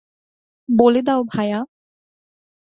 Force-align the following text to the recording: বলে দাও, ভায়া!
বলে 0.69 1.01
দাও, 1.01 1.21
ভায়া! 1.23 1.59